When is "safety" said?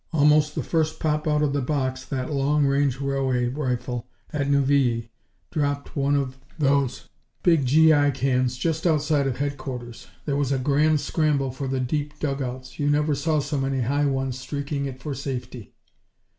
15.13-15.75